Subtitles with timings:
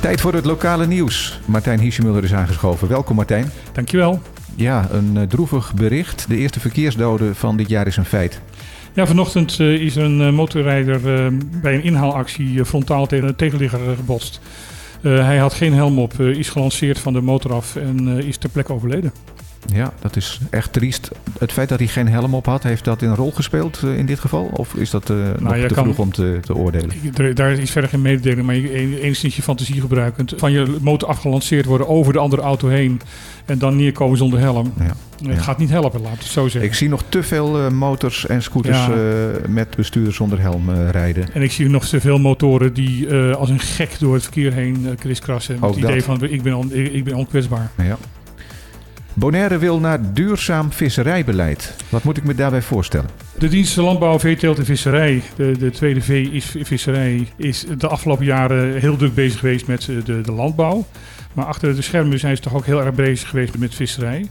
[0.00, 1.40] Tijd voor het lokale nieuws.
[1.44, 2.88] Martijn Hiesemuller is aangeschoven.
[2.88, 3.50] Welkom Martijn.
[3.72, 4.20] Dankjewel.
[4.56, 6.28] Ja, een uh, droevig bericht.
[6.28, 8.40] De eerste verkeersdoden van dit jaar is een feit.
[8.92, 11.00] Ja, vanochtend uh, is een uh, motorrijder
[11.62, 14.40] bij een inhaalactie frontaal tegen een tegenligger gebotst.
[15.00, 18.72] hij had geen helm op, is gelanceerd van de motor af en is ter plekke
[18.72, 19.12] overleden.
[19.66, 21.10] Ja, dat is echt triest.
[21.38, 24.06] Het feit dat hij geen helm op had, heeft dat een rol gespeeld uh, in
[24.06, 24.50] dit geval?
[24.52, 26.90] Of is dat uh, nou, nog te kan, vroeg om te, te oordelen?
[27.34, 30.34] Daar is verder geen mededeling, maar je enigszins je fantasie gebruikend.
[30.36, 33.00] Van je motor afgelanceerd worden over de andere auto heen
[33.44, 34.72] en dan neerkomen zonder helm.
[34.78, 34.84] Ja.
[35.26, 35.42] Het ja.
[35.42, 36.70] gaat niet helpen, laat het zo zeggen.
[36.70, 38.94] Ik zie nog te veel uh, motors en scooters ja.
[39.48, 41.34] met bestuur zonder helm rijden.
[41.34, 44.94] En ik zie nog te veel motoren die als een gek door het verkeer heen
[44.98, 45.58] kriskrassen.
[45.60, 47.70] Met het idee van ik ben, on, ik, ik ben onkwetsbaar.
[47.76, 47.98] Ja.
[49.14, 51.76] Bonaire wil naar duurzaam visserijbeleid.
[51.88, 53.10] Wat moet ik me daarbij voorstellen?
[53.38, 58.24] De dienst Landbouw, Veeteelt en Visserij, de, de tweede V is visserij, is de afgelopen
[58.24, 60.86] jaren heel druk bezig geweest met de, de landbouw.
[61.32, 64.28] Maar achter de schermen zijn ze toch ook heel erg bezig geweest met visserij.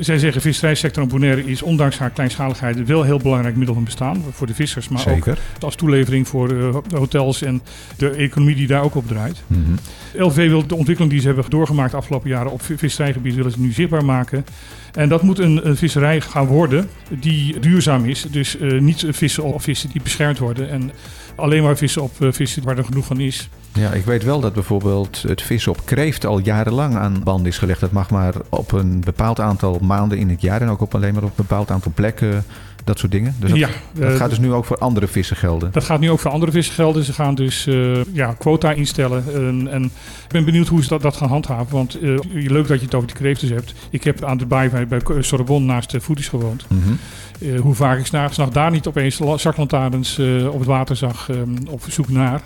[0.00, 3.84] Zij zeggen visserijsector in Bonaire is ondanks haar kleinschaligheid wel een heel belangrijk middel van
[3.84, 4.88] bestaan voor de vissers.
[4.88, 5.32] Maar Zeker.
[5.32, 7.62] ook als toelevering voor de hotels en
[7.96, 9.42] de economie die daar ook op draait.
[9.46, 9.78] Mm -hmm.
[10.22, 13.60] LV wil de ontwikkeling die ze hebben doorgemaakt de afgelopen jaren op visserijgebied willen ze
[13.60, 14.44] nu zichtbaar maken.
[14.92, 18.26] En dat moet een, een visserij gaan worden die duurzaam is.
[18.30, 20.70] Dus uh, niet vissen op vissen die beschermd worden.
[20.70, 20.90] En
[21.38, 23.48] alleen maar vissen op uh, vissen waar er genoeg van is.
[23.72, 27.58] Ja, ik weet wel dat bijvoorbeeld het vissen op kreeft al jarenlang aan band is
[27.58, 27.80] gelegd.
[27.80, 31.14] Dat mag maar op een bepaald aantal maanden in het jaar en ook op alleen
[31.14, 32.44] maar op een bepaald aantal plekken.
[32.88, 33.34] Dat soort dingen.
[33.38, 35.72] Dus dat, ja, dat gaat dus nu ook voor andere vissen gelden.
[35.72, 37.04] Dat gaat nu ook voor andere vissen gelden.
[37.04, 39.24] Ze gaan dus uh, ja, quota instellen.
[39.34, 41.76] En, en, ik ben benieuwd hoe ze dat, dat gaan handhaven.
[41.76, 43.74] Want uh, leuk dat je het over die kreeften hebt.
[43.90, 46.64] Ik heb aan de baai bij, bij Sorbonne naast de voedies gewoond.
[46.68, 46.98] Mm -hmm.
[47.38, 50.18] uh, hoe vaak ik s'nachts daar niet opeens zaklantaarns
[50.50, 51.30] op het water zag
[51.68, 52.42] op zoek naar.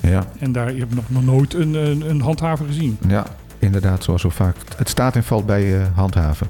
[0.00, 0.26] Ja.
[0.38, 2.98] En daar heb ik nog, nog nooit een, een, een, handhaver gezien.
[3.08, 3.26] Ja,
[3.58, 4.56] inderdaad, zoals zo vaak.
[4.76, 6.46] Het staat en valt bij uh, handhaven.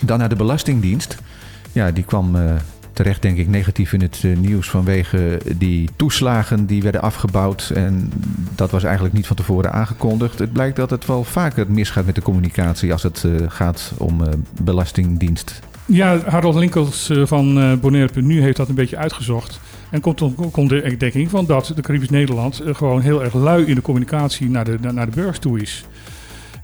[0.00, 1.16] Dan naar de Belastingdienst.
[1.76, 2.54] Ja, die kwam uh,
[2.92, 7.70] terecht, denk ik, negatief in het uh, nieuws vanwege die toeslagen die werden afgebouwd.
[7.74, 8.12] En
[8.54, 10.38] dat was eigenlijk niet van tevoren aangekondigd.
[10.38, 14.20] Het blijkt dat het wel vaker misgaat met de communicatie als het gaat om
[14.62, 15.60] Belastingdienst.
[15.86, 19.60] Ja, Harold Linkels van Bonaire.nu heeft dat een beetje uitgezocht.
[19.90, 23.64] En komt, komt de ontdekking van dat de Caribisch Nederland eh, gewoon heel erg lui
[23.64, 25.84] in de communicatie naar de, naar de burgers toe is.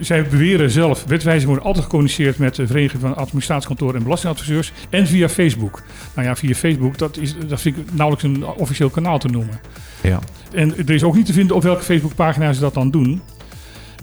[0.02, 5.06] Zij beweren zelf, wetwijzing wordt altijd gecommuniceerd met de Vereniging van Administratiekantoren en Belastingadviseurs en
[5.06, 5.82] via Facebook.
[6.14, 9.60] Nou ja, via Facebook, dat, is, dat vind ik nauwelijks een officieel kanaal te noemen.
[10.02, 10.18] Ja.
[10.52, 13.22] En er is ook niet te vinden op welke Facebookpagina ze dat dan doen.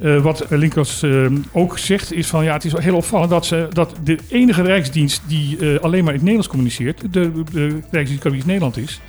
[0.02, 3.68] Uh, wat Linkers uh, ook zegt is van ja, het is heel opvallend dat, ze,
[3.74, 8.24] dat de enige rijksdienst die uh, alleen maar in het Nederlands communiceert, de, de Rijksdienst
[8.24, 9.02] Caribisch Nederland is,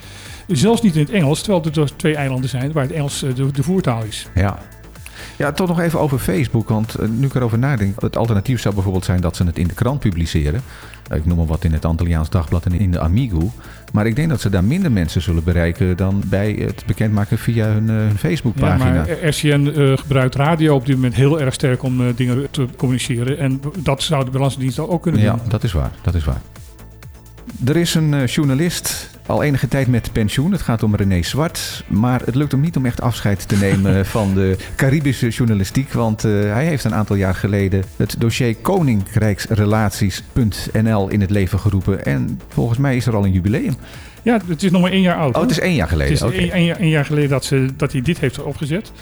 [0.46, 3.50] zelfs niet in het Engels, terwijl er dus twee eilanden zijn waar het Engels de,
[3.50, 4.26] de voertaal is.
[4.34, 4.58] Ja.
[5.36, 6.68] Ja, toch nog even over Facebook.
[6.68, 9.74] Want nu ik erover nadenk, het alternatief zou bijvoorbeeld zijn dat ze het in de
[9.74, 10.62] krant publiceren.
[11.14, 13.52] Ik noem maar wat in het Antilliaans Dagblad en in de Amigo.
[13.92, 17.66] Maar ik denk dat ze daar minder mensen zullen bereiken dan bij het bekendmaken via
[17.66, 18.94] hun, uh, hun Facebookpagina.
[18.94, 22.46] Ja, maar RCN uh, gebruikt radio op dit moment heel erg sterk om uh, dingen
[22.50, 23.38] te communiceren.
[23.38, 25.30] En dat zou de Belastingdienst ook kunnen doen.
[25.30, 25.90] Ja, dat is waar.
[26.02, 26.40] Dat is waar.
[27.64, 30.52] Er is een journalist al enige tijd met pensioen.
[30.52, 31.84] Het gaat om René Zwart.
[31.86, 35.92] Maar het lukt hem niet om echt afscheid te nemen van de Caribische journalistiek.
[35.92, 42.04] Want uh, hij heeft een aantal jaar geleden het dossier Koninkrijksrelaties.nl in het leven geroepen.
[42.04, 43.76] En volgens mij is er al een jubileum.
[44.22, 45.34] Ja, het is nog maar één jaar oud.
[45.34, 46.12] Oh, het is één jaar geleden.
[46.12, 46.48] Het is okay.
[46.48, 48.92] één, één, jaar geleden dat, ze, dat hij dit heeft opgezet.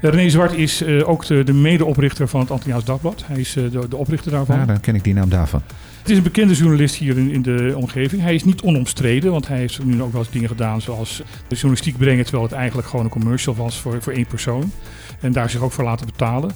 [0.00, 3.24] René Zwart is uh, ook de, de medeoprichter van het Antilliaans Dagblad.
[3.26, 4.56] Hij is uh, de, de, oprichter daarvan.
[4.56, 5.62] Ja, dan ken ik die naam daarvan.
[6.00, 8.22] Het is een bekende journalist hier in, in, de omgeving.
[8.22, 11.54] Hij is niet onomstreden, want hij heeft nu ook wel eens dingen gedaan zoals de
[11.54, 14.72] journalistiek brengen, terwijl het eigenlijk gewoon een commercial was voor, voor één persoon.
[15.20, 16.50] En daar zich ook voor laten betalen.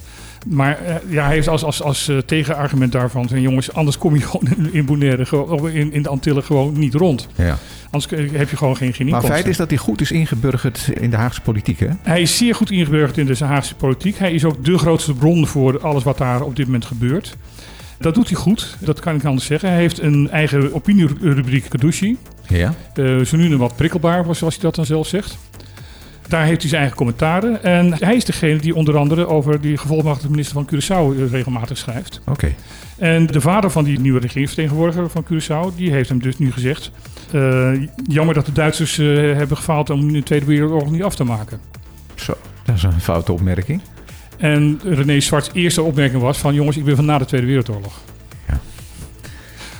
[0.47, 4.71] Maar uh, ja, hij heeft als, als, als tegenargument daarvan jongens, anders kom je gewoon
[4.71, 5.25] in Bonaire,
[5.73, 7.27] in, in de Antillen gewoon niet rond.
[7.35, 7.57] Ja.
[7.95, 11.09] Anders heb je gewoon geen, geen Maar feit is dat hij goed is ingeburgerd in
[11.09, 11.87] de Haagse politiek, hè?
[12.01, 14.17] Hij is zeer goed ingeburgerd in de Haagse politiek.
[14.17, 17.37] Hij is ook de grootste bron voor alles wat daar op dit moment gebeurt.
[17.99, 19.69] Dat doet hij goed, dat kan ik anders zeggen.
[19.69, 22.17] Hij heeft een eigen opinierubriek Kadushi.
[22.47, 22.73] Ja.
[22.95, 25.37] Uh, zo nu wat prikkelbaar, zoals hij dat dan zelf zegt.
[26.27, 27.63] Daar heeft hij zijn eigen commentaren.
[27.63, 32.19] En hij is degene die onder andere over die gevolgmachtigde minister van Curaçao regelmatig schrijft.
[32.19, 32.31] Oké.
[32.31, 32.55] Okay.
[32.97, 36.91] En de vader van die nieuwe regeringsvertegenwoordiger van Curaçao, die heeft hem dus nu gezegd...
[37.33, 37.71] Uh,
[38.07, 41.59] jammer dat de Duitsers uh, hebben gefaald om de Tweede Wereldoorlog niet af te maken.
[42.15, 43.81] Zo, dat is een foute opmerking.
[44.37, 46.53] En René Zwart's eerste opmerking was van...
[46.53, 48.01] jongens, ik ben van na de Tweede Wereldoorlog.
[48.47, 48.59] Ja.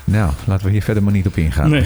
[0.04, 1.70] Nou, laten we hier verder maar niet op ingaan.
[1.70, 1.86] Nee.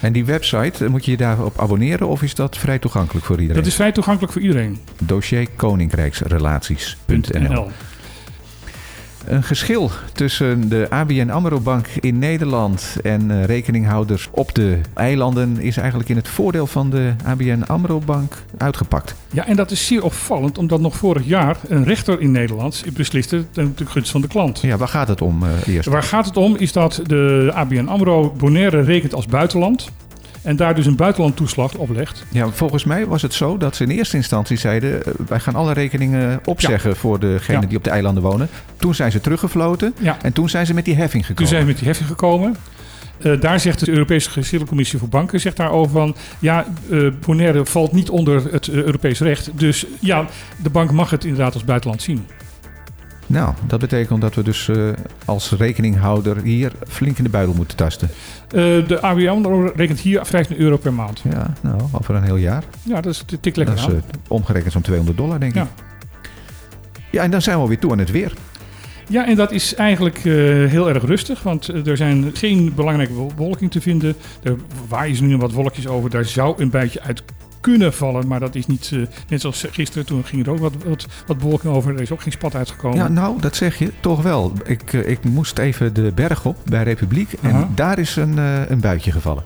[0.00, 3.36] En die website, eh, moet je je daarop abonneren of is dat vrij toegankelijk voor
[3.36, 3.62] iedereen?
[3.62, 4.78] Dat is vrij toegankelijk voor iedereen.
[4.98, 7.70] Dossier Koninkrijksrelaties.nl.
[9.30, 15.60] Een geschil tussen de ABN AMRO Bank in Nederland en uh, rekeninghouders op de eilanden
[15.60, 19.14] is eigenlijk in het voordeel van de ABN AMRO Bank uitgepakt.
[19.32, 23.44] Ja, en dat is zeer opvallend, omdat nog vorig jaar een rechter in Nederland besliste
[23.50, 24.60] ten gunste van de klant.
[24.60, 25.88] Ja, waar gaat het om uh, eerst?
[25.88, 29.90] Waar gaat het om is dat de ABN AMRO Bonaire rekent als buitenland.
[30.42, 32.24] En daar dus een buitenlandtoeslag oplegt.
[32.28, 34.90] Ja, volgens mij was het zo dat ze in eerste instantie zeiden...
[34.90, 36.96] Uh, wij gaan alle rekeningen opzeggen ja.
[36.96, 37.66] voor degenen ja.
[37.66, 38.48] die op de eilanden wonen.
[38.76, 40.16] Toen zijn ze teruggefloten ja.
[40.22, 41.36] en toen zijn ze met die heffing gekomen.
[41.36, 42.56] Toen zijn ze met die heffing gekomen.
[43.22, 46.16] Uh, daar zegt de Europese Geschillencommissie voor Banken zegt daarover van...
[46.38, 49.50] ja, uh, Bonaire valt niet onder het uh, Europees recht.
[49.54, 50.26] Dus ja,
[50.62, 52.26] de bank mag het inderdaad als buitenland zien.
[53.30, 54.88] Nou, dat betekent dat we dus uh,
[55.24, 58.08] als rekeninghouder hier flink in de buidel moeten tasten.
[58.54, 61.20] Uh, de ABN rekent hier 15 euro per maand.
[61.32, 62.64] Ja, nou, over een heel jaar.
[62.82, 65.62] Ja, dat is tik lekker Dat is uh, omgerekend zo'n 200 dollar, denk ja.
[65.62, 65.68] ik.
[67.10, 68.32] Ja, en dan zijn we weer toe aan het weer.
[69.08, 73.80] Ja, en dat is eigenlijk heel erg rustig, want er zijn geen belangrijke bewolking te
[73.80, 74.14] vinden.
[74.42, 74.56] Er
[74.88, 77.22] waaien nu wat wolkjes over, daar zou een beetje uit
[77.60, 80.06] kunnen vallen, maar dat is niet uh, net zoals gisteren.
[80.06, 81.94] Toen ging er ook wat, wat, wat bewolking over.
[81.94, 82.98] Er is ook geen spat uitgekomen.
[82.98, 84.52] Ja, nou, dat zeg je toch wel.
[84.64, 87.68] Ik, uh, ik moest even de berg op bij Republiek en Aha.
[87.74, 89.42] daar is een, uh, een buitje gevallen.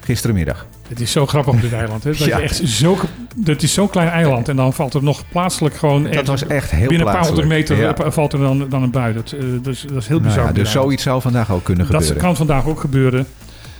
[0.00, 0.66] Gisterenmiddag.
[0.88, 2.04] Het is zo grappig op dit eiland.
[2.04, 2.10] Hè?
[2.18, 2.36] Dat, ja.
[2.36, 2.98] je echt zo,
[3.36, 4.48] dat is zo'n klein eiland.
[4.48, 6.10] En dan valt er nog plaatselijk gewoon...
[6.10, 8.10] Dat was echt heel Binnen een paar honderd meter ja.
[8.10, 9.14] valt er dan, dan een bui.
[9.14, 10.36] Dat, dus, dat is heel bizar.
[10.36, 12.14] Nou ja, dus zoiets zou vandaag ook kunnen gebeuren.
[12.14, 13.26] Dat kan vandaag ook gebeuren.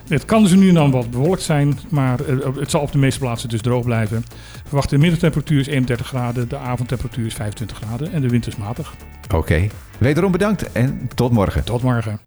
[0.08, 2.18] Het kan dus nu en dan wat bewolkt zijn, maar
[2.58, 4.24] het zal op de meeste plaatsen dus droog blijven.
[4.64, 8.56] Verwacht de middentemperatuur is 31 graden, de avondtemperatuur is 25 graden en de wind is
[8.56, 8.94] matig.
[9.24, 9.70] Oké, okay.
[9.98, 11.64] wederom bedankt en tot morgen.
[11.64, 12.20] Tot morgen.